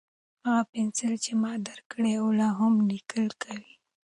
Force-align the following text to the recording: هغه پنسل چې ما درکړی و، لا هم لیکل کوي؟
هغه 0.47 0.63
پنسل 0.71 1.13
چې 1.25 1.31
ما 1.41 1.53
درکړی 1.67 2.13
و، 2.19 2.25
لا 2.39 2.49
هم 2.59 2.73
لیکل 2.91 3.25
کوي؟ 3.43 3.73